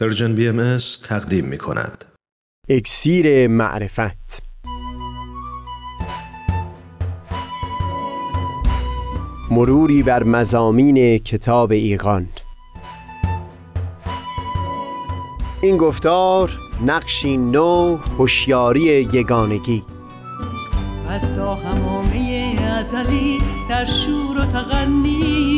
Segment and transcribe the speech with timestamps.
[0.00, 0.78] Persian BM
[1.08, 2.04] تقدیم می کند.
[2.68, 4.42] اکسیر معرفت.
[9.50, 12.28] مروری بر مضامین کتاب ایقان
[15.62, 16.50] این گفتار
[16.86, 18.80] نقشی نو هوشیاری
[19.12, 19.84] یگانگی.
[21.08, 23.38] از تا حمامه ازلی
[23.70, 25.57] در شور و تغنیست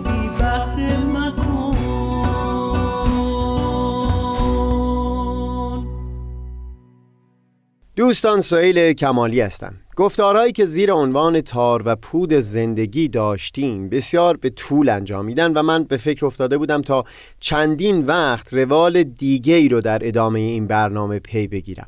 [8.11, 9.73] دوستان سهیل کمالی هستم.
[9.95, 15.83] گفتارهایی که زیر عنوان تار و پود زندگی داشتیم بسیار به طول انجامیدن و من
[15.83, 17.03] به فکر افتاده بودم تا
[17.39, 21.87] چندین وقت روال دیگه ای رو در ادامه این برنامه پی بگیرم.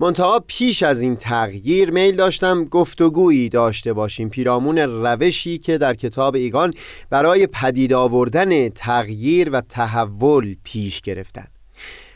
[0.00, 4.28] منتها پیش از این تغییر میل داشتم گفتگویی داشته باشیم.
[4.28, 6.74] پیرامون روشی که در کتاب ایگان
[7.10, 11.46] برای پدید آوردن تغییر و تحول پیش گرفتن.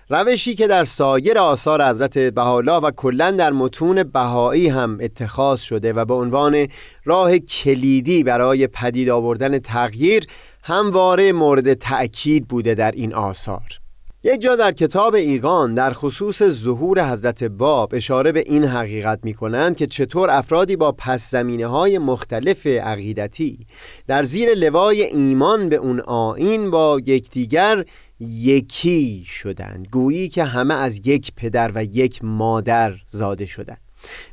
[0.08, 5.92] روشی که در سایر آثار حضرت بهاءالله و کلا در متون بهایی هم اتخاذ شده
[5.92, 6.68] و به عنوان
[7.04, 10.26] راه کلیدی برای پدید آوردن تغییر
[10.62, 13.83] همواره مورد تأکید بوده در این آثار.
[14.26, 19.34] یک جا در کتاب ایقان در خصوص ظهور حضرت باب اشاره به این حقیقت می
[19.34, 23.66] کنند که چطور افرادی با پس زمینه های مختلف عقیدتی
[24.06, 27.84] در زیر لوای ایمان به اون آین با یکدیگر
[28.20, 33.80] یکی شدند گویی که همه از یک پدر و یک مادر زاده شدند.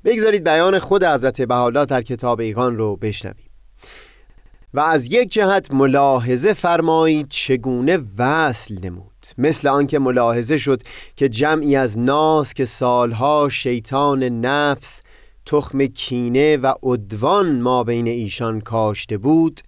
[0.06, 3.50] بگذارید بیان خود حضرت بهاءالله در کتاب ایقان رو بشنویم.
[4.74, 9.11] و از یک جهت ملاحظه فرمایید چگونه وصل نمود.
[9.38, 10.82] مثل آنکه ملاحظه شد
[11.16, 15.02] که جمعی از ناس که سالها شیطان نفس
[15.46, 19.62] تخم کینه و عدوان ما بین ایشان کاشته بود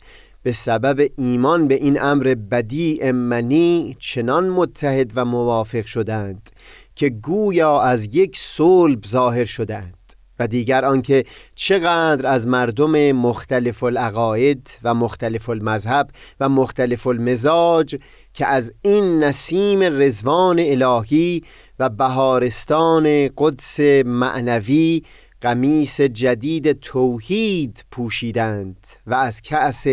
[0.43, 6.49] به سبب ایمان به این امر بدی امنی چنان متحد و موافق شدند
[6.95, 10.02] که گویا از یک صلب ظاهر شدند.
[10.47, 16.09] دیگر آنکه چقدر از مردم مختلف العقاید و مختلف المذهب
[16.39, 17.95] و مختلف المزاج
[18.33, 21.43] که از این نسیم رزوان الهی
[21.79, 25.03] و بهارستان قدس معنوی
[25.41, 29.85] قمیس جدید توحید پوشیدند و از کأس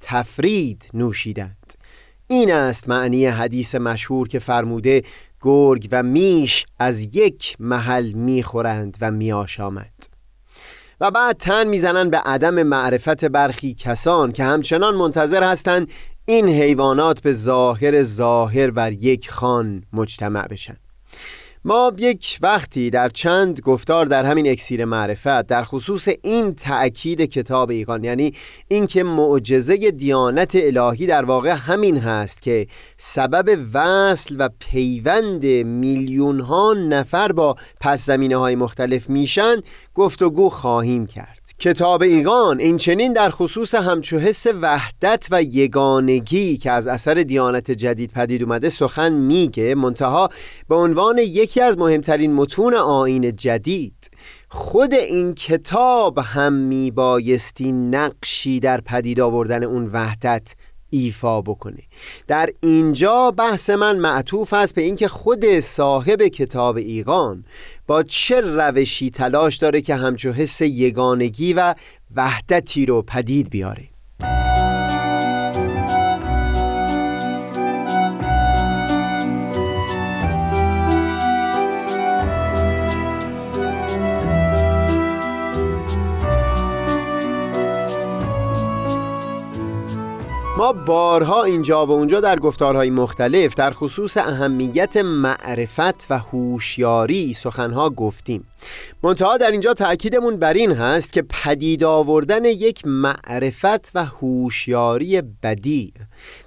[0.00, 1.74] تفرید نوشیدند.
[2.28, 5.02] این است معنی حدیث مشهور که فرموده
[5.40, 9.92] گرگ و میش از یک محل می‌خورند و میآشامد
[11.00, 15.88] و بعد تن می‌زنند به عدم معرفت برخی کسان که همچنان منتظر هستند
[16.26, 20.76] این حیوانات به ظاهر ظاهر بر یک خان مجتمع بشن.
[21.68, 27.70] ما یک وقتی در چند گفتار در همین اکسیر معرفت در خصوص این تأکید کتاب
[27.70, 28.34] ایقان یعنی
[28.68, 36.72] اینکه معجزه دیانت الهی در واقع همین هست که سبب وصل و پیوند میلیون ها
[36.72, 39.56] نفر با پس زمینه های مختلف میشن
[39.94, 41.37] گفتگو خواهیم کرد.
[41.60, 47.70] کتاب ایقان این چنین در خصوص همچو حس وحدت و یگانگی که از اثر دیانت
[47.70, 50.28] جدید پدید اومده سخن میگه منتها
[50.68, 54.10] به عنوان یکی از مهمترین متون آین جدید
[54.48, 60.54] خود این کتاب هم میبایستی نقشی در پدید آوردن اون وحدت
[60.90, 61.82] ایفا بکنه
[62.26, 67.44] در اینجا بحث من معطوف است به اینکه خود صاحب کتاب ایقان
[67.86, 71.74] با چه روشی تلاش داره که همچو حس یگانگی و
[72.16, 73.88] وحدتی رو پدید بیاره.
[90.58, 97.90] ما بارها اینجا و اونجا در گفتارهای مختلف در خصوص اهمیت معرفت و هوشیاری سخنها
[97.90, 98.44] گفتیم.
[99.02, 105.92] منتها در اینجا تأکیدمون بر این هست که پدید آوردن یک معرفت و هوشیاری بدی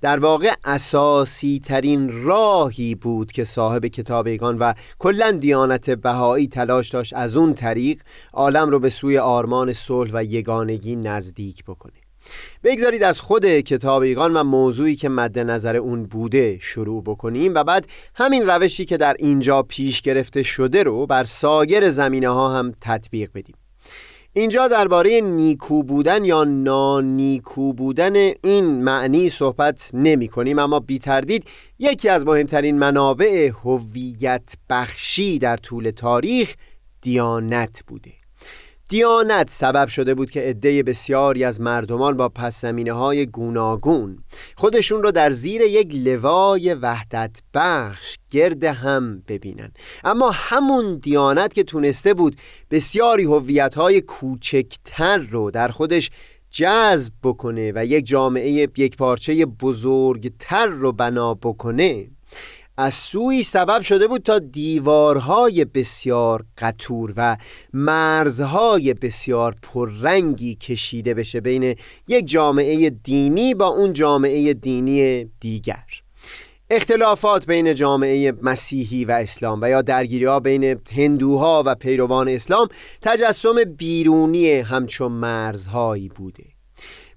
[0.02, 7.14] در واقع اساسی ترین راهی بود که صاحب کتابیگان و کلا دیانت بهایی تلاش داشت
[7.14, 8.02] از اون طریق
[8.34, 12.01] عالم رو به سوی آرمان صلح و یگانگی نزدیک بکنه.
[12.64, 17.64] بگذارید از خود کتاب ایقان و موضوعی که مد نظر اون بوده شروع بکنیم و
[17.64, 22.74] بعد همین روشی که در اینجا پیش گرفته شده رو بر سایر زمینه ها هم
[22.82, 23.56] تطبیق بدیم.
[24.34, 31.46] اینجا درباره نیکو بودن یا نانیکو بودن این معنی صحبت نمی کنیم اما بی تردید
[31.80, 36.56] یکی از مهمترین منابع هویت بخشی در طول تاریخ
[37.02, 38.21] دیانت بوده.
[38.92, 44.24] دیانت سبب شده بود که عده بسیاری از مردمان با پس های گوناگون
[44.56, 49.72] خودشون رو در زیر یک لوای وحدت بخش گرد هم ببینن.
[50.04, 52.36] اما همون دیانت که تونسته بود
[52.72, 56.10] بسیاری هویت های کوچکتر رو در خودش
[56.50, 62.08] جذب بکنه و یک جامعه یک پارچه بزرگتر رو بنا بکنه
[62.78, 67.38] از سوی سبب شده بود تا دیوارهای بسیار قطور و
[67.74, 71.76] مرزهای بسیار پررنگی کشیده بشه بین
[72.08, 75.84] یک جامعه دینی با اون جامعه دینی دیگر.
[76.70, 82.68] اختلافات بین جامعه مسیحی و اسلام و یا درگیری ها بین هندوها و پیروان اسلام
[83.02, 86.44] تجسم بیرونی همچون مرزهایی بوده.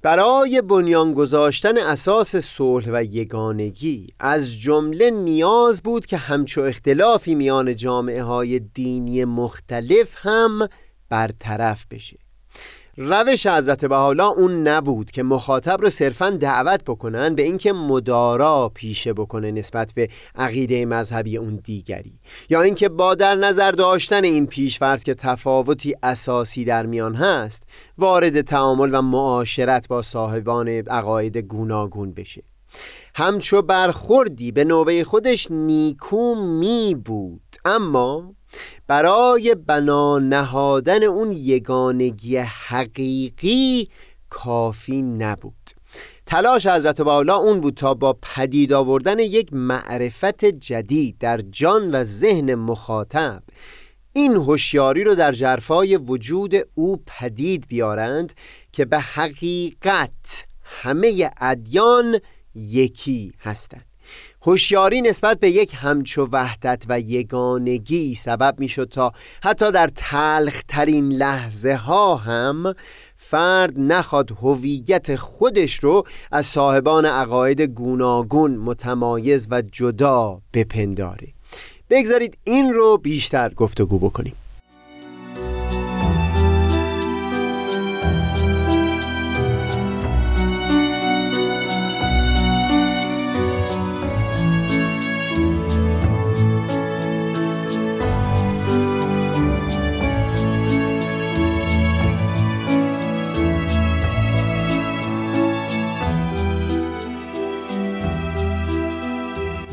[0.04, 7.76] برای بنیان گذاشتن اساس صلح و یگانگی از جمله نیاز بود که همچو اختلافی میان
[7.76, 10.68] جامعه های دینی مختلف هم
[11.08, 12.23] برطرف بشه.
[12.96, 19.12] روش حضرت بحالا اون نبود که مخاطب رو صرفا دعوت بکنن به اینکه مدارا پیشه
[19.12, 22.18] بکنه نسبت به عقیده مذهبی اون دیگری.
[22.50, 27.68] یا اینکه با در نظر داشتن این پیشفرض که تفاوتی اساسی در میان هست
[27.98, 32.42] وارد تعامل و معاشرت با صاحبان عقاید گوناگون بشه.
[33.16, 37.56] همچو برخوردی به نوبه خودش نیکو می بود.
[37.64, 38.34] اما
[38.86, 43.88] برای بنا نهادن اون یگانگی حقیقی
[44.30, 45.70] کافی نبود.
[46.26, 52.04] تلاش حضرت بالا اون بود تا با پدید آوردن یک معرفت جدید در جان و
[52.04, 53.42] ذهن مخاطب.
[54.12, 58.32] این هوشیاری رو در جرفای وجود او پدید بیارند
[58.72, 62.18] که به حقیقت همه ادیان
[62.54, 63.84] یکی هستند.
[64.42, 69.12] هوشیاری نسبت به یک همچو وحدت و یگانگی سبب می‌شد تا
[69.42, 72.74] حتی در تلخ ترین لحظه ها هم
[73.16, 81.28] فرد نخواد هویت خودش رو از صاحبان عقاید گوناگون متمایز و جدا بپنداره.
[81.90, 84.34] بگذارید این رو بیشتر گفتگو بکنیم.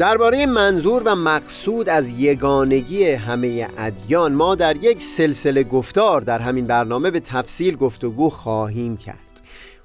[0.01, 6.67] درباره منظور و مقصود از یگانگی همه ادیان ما در یک سلسله گفتار در همین
[6.67, 9.41] برنامه به تفصیل گفتگو خواهیم کرد.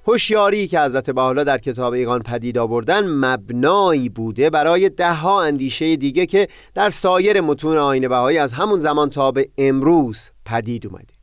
[0.06, 6.26] هوشیاری که حضرت بحالا در کتاب ایقان پدید آوردن مبنایی بوده برای دهها اندیشه دیگه
[6.26, 11.16] که در سایر متون آین بهایی از همون زمان تا به امروز پدید اومده.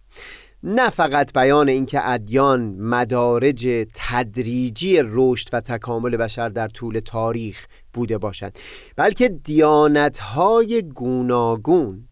[0.64, 8.18] نه فقط بیان اینکه ادیان مدارج تدریجی رشد و تکامل بشر در طول تاریخ بوده
[8.18, 8.54] باشد.
[8.96, 12.08] بلکه دیانتهای گوناگون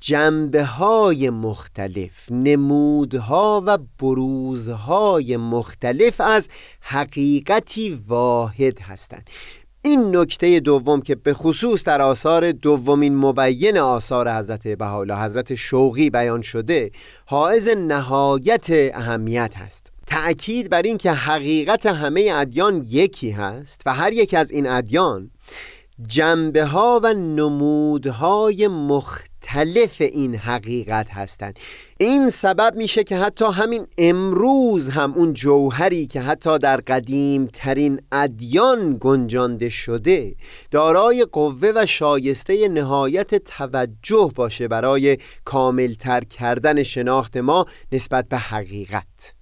[0.00, 6.48] جنبه های مختلف نمودها و بروزهای مختلف از
[6.80, 9.30] حقیقتی واحد هستند.
[9.82, 16.10] این نکته دوم که به خصوص در آثار دومین مبین آثار حضرت بهاءالله حضرت شوقی
[16.10, 16.90] بیان شده
[17.26, 19.95] حائز نهایت اهمیت هست.
[20.06, 25.30] تأکید بر این که حقیقت همه ادیان یکی هست و هر یک از این ادیان
[26.06, 31.58] جنبه ها و نمودهای مختلف این حقیقت هستند.
[31.98, 38.00] این سبب میشه که حتی همین امروز هم اون جوهری که حتی در قدیم ترین
[38.12, 40.34] ادیان گنجانده شده
[40.70, 49.36] دارای قوه و شایسته نهایت توجه باشه برای کاملتر کردن شناخت ما نسبت به حقیقت.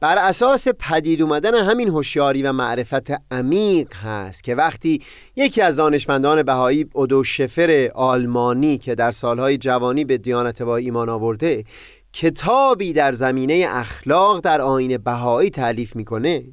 [0.00, 5.02] بر اساس پدید اومدن همین هوشیاری و معرفت عمیق هست که وقتی
[5.36, 11.08] یکی از دانشمندان بهایی اودو شفر آلمانی که در سالهای جوانی به دیانت با ایمان
[11.08, 11.64] آورده
[12.12, 16.44] کتابی در زمینه اخلاق در آین بهایی تعلیف می‌کنه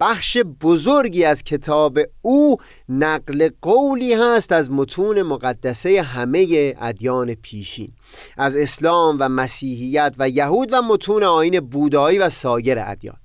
[0.00, 2.56] بخش بزرگی از کتاب او
[2.88, 7.92] نقل قولی هست از متون مقدسه همه ادیان پیشین.
[8.36, 13.16] از اسلام و مسیحیت و یهود و متون آین بودایی و سایر ادیان.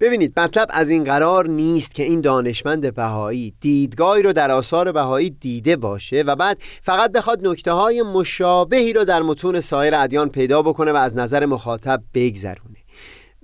[0.00, 5.30] ببینید مطلب از این قرار نیست که این دانشمند بهایی دیدگاهی رو در آثار بهایی
[5.30, 10.62] دیده باشه و بعد فقط بخواد نکته های مشابهی رو در متون سایر ادیان پیدا
[10.62, 12.77] بکنه و از نظر مخاطب بگذرونه.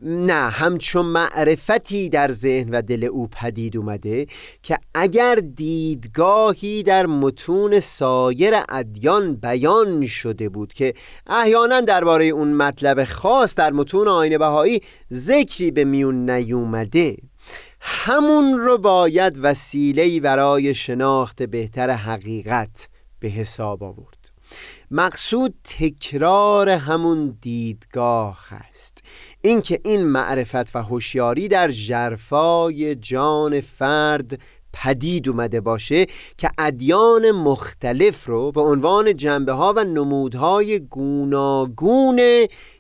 [0.04, 4.26] نه همچون معرفتی در ذهن و دل او پدید اومده
[4.62, 10.94] که اگر دیدگاهی در متون سایر ادیان بیان شده بود که
[11.26, 14.80] احیانا درباره اون مطلب خاص در متون آین بهایی
[15.12, 17.16] ذکری به میون نیومده
[17.80, 22.88] همون رو باید وسیله‌ای برای شناخت بهتر حقیقت
[23.20, 24.13] به حساب آورد.
[24.96, 29.04] مقصود تکرار همون دیدگاه است.
[29.42, 34.40] اینکه این معرفت و هوشیاری در جرفای جان فرد
[34.72, 36.06] پدید اومده باشه
[36.38, 42.20] که ادیان مختلف رو به عنوان جنبه ها و نمودهای گوناگون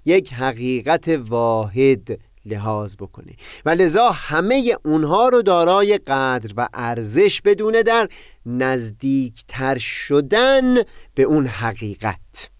[0.04, 3.32] یک حقیقت واحد لحاظ بکنه
[3.64, 8.08] و لذا همه اونها رو دارای قدر و ارزش بدونه در
[8.46, 10.74] نزدیکتر شدن
[11.14, 12.53] به اون حقیقت.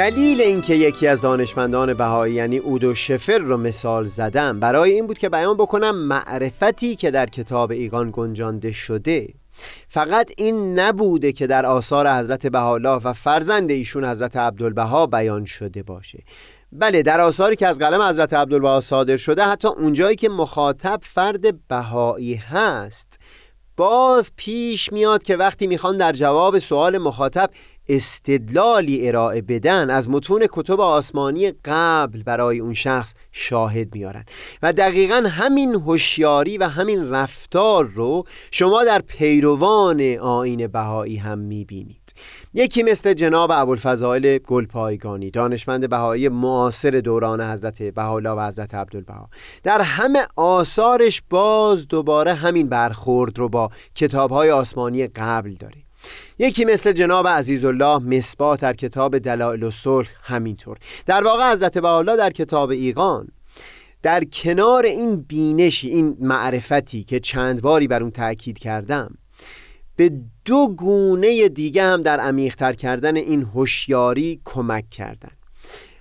[0.00, 5.18] دلیل اینکه یکی از دانشمندان بهایی یعنی اودو شفر رو مثال زدم برای این بود
[5.18, 9.28] که بیان بکنم معرفتی که در کتاب ایگان گنجانده شده.
[9.88, 15.82] فقط این نبوده که در آثار حضرت بهاءالله و فرزند ایشون حضرت عبدالبها بیان شده
[15.82, 16.18] باشه.
[16.72, 21.66] بله در آثاری که از قلم حضرت عبدالبها صادر شده حتی اونجایی که مخاطب فرد
[21.68, 23.18] بهایی هست.
[23.80, 27.50] باز پیش میاد که وقتی می‌خوان در جواب سوال مخاطب
[27.88, 34.24] استدلالی ارائه بدن از متون کتب آسمانی قبل برای اون شخص شاهد میارن.
[34.62, 41.99] و دقیقا همین هوشیاری و همین رفتار رو شما در پیروان آین بهایی هم می‌بینید
[42.54, 49.28] یکی مثل جناب ابوالفضائل گلپایگانی دانشمند بهایی معاصر دوران حضرت بهاءالله و حضرت عبدالبها.
[49.62, 55.76] در همه آثارش باز دوباره همین برخورد رو با کتابهای آسمانی قبل داره
[56.38, 60.78] یکی مثل جناب عزیزالله مصباح در کتاب دلائل الصلح همینطور.
[61.06, 63.28] در واقع حضرت بهاءالله در کتاب ایقان
[64.02, 69.14] در کنار این بینشی این معرفتی که چند باری بر اون تاکید کردم
[70.00, 70.12] به
[70.44, 75.30] دو گونه دیگه هم در عمیقتر کردن این هوشیاری کمک کردن.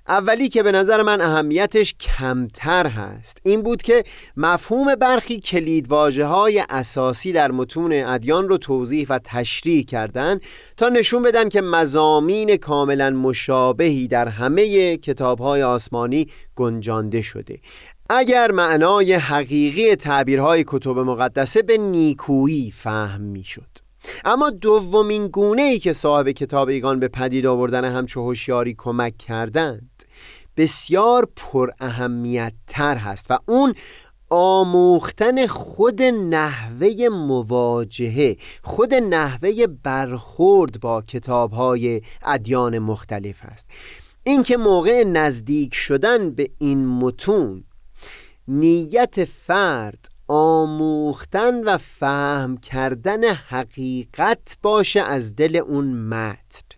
[0.07, 4.03] اولی که به نظر من اهمیتش کمتر هست این بود که
[4.37, 10.39] مفهوم برخی کلیدواجه های اساسی در متون ادیان رو توضیح و تشریح کردن
[10.77, 17.59] تا نشون بدن که مزامین کاملا مشابهی در همه کتاب های آسمانی گنجانده شده.
[18.09, 23.88] اگر معنای حقیقی تعبیرهای کتب مقدسه به نیکویی فهم می شد
[24.25, 30.03] اما دومین گونه ای که صاحب کتاب ایگان به پدید آوردن همچو هوشیاری کمک کردند
[30.57, 33.73] بسیار پر اهمیت تر هست و اون
[34.29, 43.67] آموختن خود نحوه مواجهه خود نحوه برخورد با کتاب های ادیان مختلف هست
[44.23, 47.63] اینکه موقع نزدیک شدن به این متون
[48.47, 56.69] نیت فرد آموختن و فهم کردن حقیقت باشه از دل اون متن.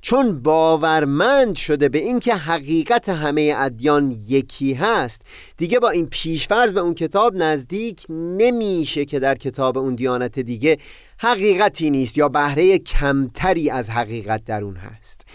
[0.00, 5.22] چون باورمند شده به اینکه حقیقت همه ادیان یکی هست
[5.56, 10.78] دیگه با این پیشفرض به اون کتاب نزدیک نمیشه که در کتاب اون دیانت دیگه
[11.18, 15.26] حقیقتی نیست یا بهره کمتری از حقیقت در اون هست.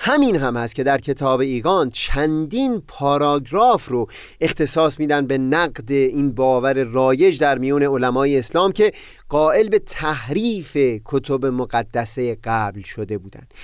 [0.00, 4.06] همین هم هست که در کتاب ایگان چندین پاراگراف رو
[4.40, 8.92] اختصاص میدن به نقد این باور رایج در میون علمای اسلام که
[9.28, 13.54] قائل به تحریف کتب مقدسه قبل شده بودند.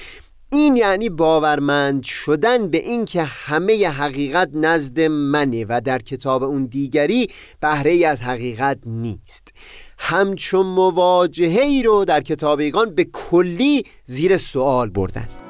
[0.52, 7.26] این یعنی باورمند شدن به اینکه همه حقیقت نزد منه و در کتاب اون دیگری
[7.60, 9.52] بهره ای از حقیقت نیست.
[9.98, 15.43] همچون مواجهه ای رو در کتاب ایگان به کلی زیر سوال بردن.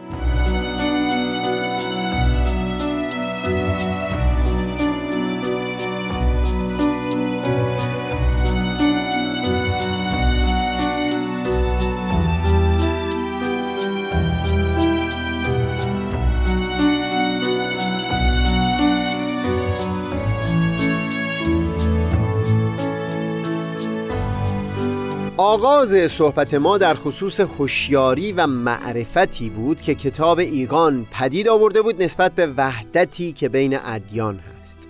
[25.54, 32.02] آغاز صحبت ما در خصوص هوشیاری و معرفتی بود که کتاب ایقان پدید آورده بود
[32.02, 34.88] نسبت به وحدتی که بین ادیان هست.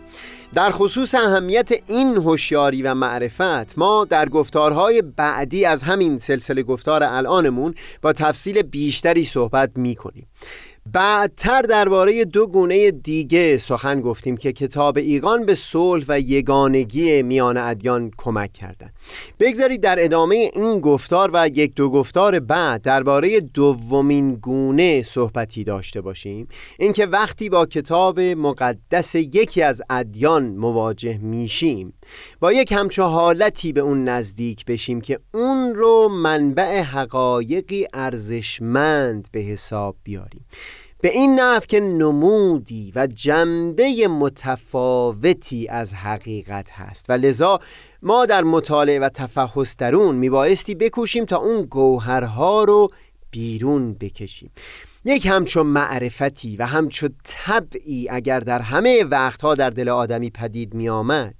[0.55, 7.03] در خصوص اهمیت این هوشیاری و معرفت ما در گفتارهای بعدی از همین سلسله گفتار
[7.03, 10.27] الانمون با تفصیل بیشتری صحبت می کنیم
[10.93, 17.57] بعدتر درباره دو گونه دیگه سخن گفتیم که کتاب ایقان به صلح و یگانگی میان
[17.57, 18.93] ادیان کمک کردند.
[19.41, 26.01] بگذارید در ادامه این گفتار و یک دو گفتار بعد درباره دومین گونه صحبتی داشته
[26.01, 26.49] باشیم
[26.79, 31.95] اینکه وقتی با کتاب مقدس یکی از ادیان مواجه میشیم
[32.41, 39.41] با یک همچو حالتی به اون نزدیک بشیم که اون رو منبع حقایقی ارزشمند به
[39.41, 40.45] حساب بیاریم
[41.05, 47.07] به این نحو که نمودی و جنبه متفاوتی از حقیقت هست.
[47.11, 47.61] و لذا
[48.03, 52.91] ما در مطالعه و تفحص در اون میبایستی بکوشیم تا اون گوهرها رو
[53.31, 54.51] بیرون بکشیم.
[55.05, 60.89] یک همچون معرفتی و همچون طبعی اگر در همه وقتها در دل آدمی پدید می
[60.89, 61.35] آمد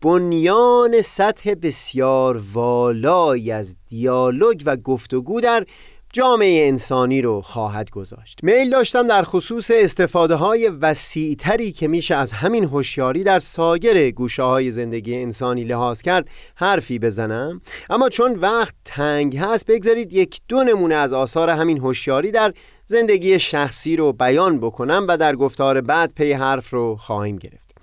[0.00, 5.66] بنیان سطح بسیار والایی از دیالوگ و گفتگو در
[6.12, 8.38] جامعه انسانی رو خواهد گذاشت.
[8.42, 14.42] میل داشتم در خصوص استفاده های وسیعتری که میشه از همین هوشیاری در ساگر گوشه
[14.42, 17.60] های زندگی انسانی لحاظ کرد حرفی بزنم.
[17.90, 22.54] اما چون وقت تنگ هست بگذارید یک دو نمونه از آثار همین هوشیاری در
[22.86, 27.74] زندگی شخصی رو بیان بکنم و در گفتار بعد پی حرف رو خواهیم گرفت.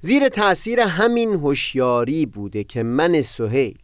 [0.00, 3.78] زیر تاثیر همین هوشیاری بوده که من سهیل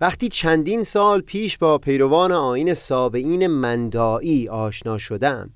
[0.00, 5.50] وقتی چندین سال پیش با پیروان آین سابعین مندایی آشنا شدم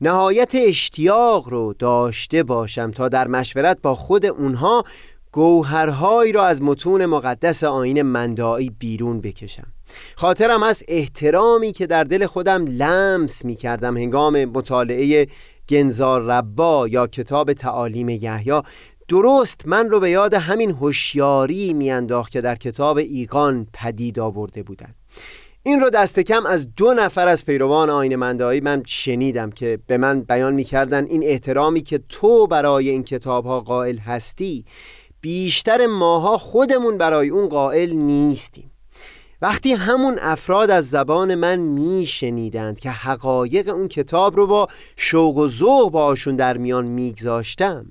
[0.00, 4.84] نهایت اشتیاق رو داشته باشم تا در مشورت با خود اونها
[5.32, 9.66] گوهرهایی را از متون مقدس آین مندایی بیرون بکشم.
[10.16, 15.26] خاطرم از احترامی که در دل خودم لمس می کردم هنگام مطالعه
[15.68, 18.62] گنزار ربا یا کتاب تعالیم یحیی
[19.10, 24.94] درست من رو به یاد همین هوشیاری میانداخت که در کتاب ایقان پدید آورده بودند
[25.62, 29.98] این رو دست کم از دو نفر از پیروان آین مندایی من شنیدم که به
[29.98, 34.64] من بیان می‌کردن این احترامی که تو برای این کتاب ها قائل هستی
[35.20, 38.70] بیشتر ماها خودمون برای اون قائل نیستیم.
[39.42, 45.48] وقتی همون افراد از زبان من میشنیدند که حقایق اون کتاب رو با شوق و
[45.48, 47.86] ذوق باشون در میان میگذاشتم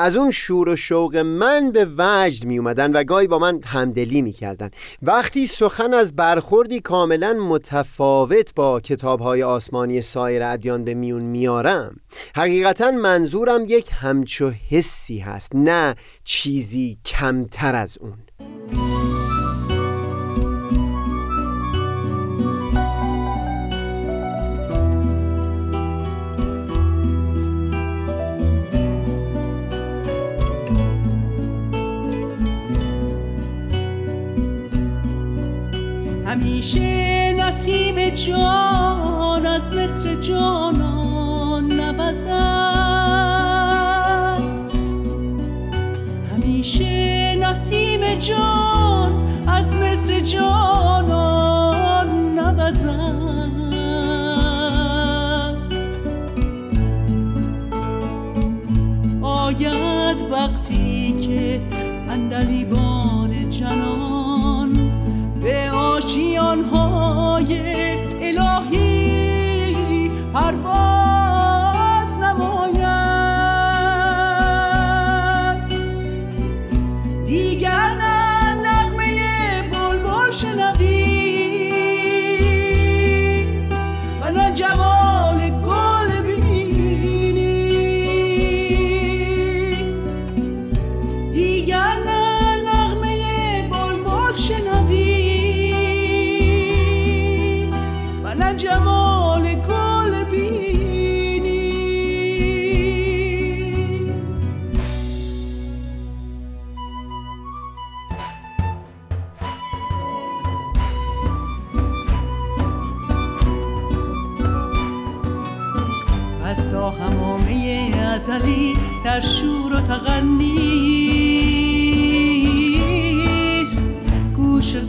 [0.00, 4.22] از اون شور و شوق من به وجد می اومدن و گاهی با من همدلی
[4.22, 4.70] می کردن.
[5.02, 11.96] وقتی سخن از برخوردی کاملا متفاوت با کتاب های آسمانی سایر ادیان به میون میارم
[12.36, 18.18] حقیقتا منظورم یک همچو حسی هست نه چیزی کمتر از اون
[38.26, 42.30] جان از مصر جانان نوزد.
[46.32, 50.69] همیشه نسیم جان از مصر جانان